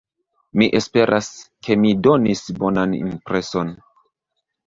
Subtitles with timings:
[0.59, 1.27] Mi esperas,
[1.67, 3.73] ke mi donis bonan impreson.